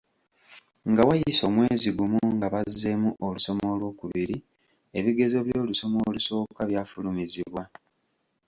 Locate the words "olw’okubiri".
3.73-4.37